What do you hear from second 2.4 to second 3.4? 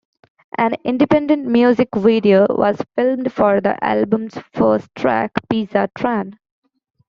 was filmed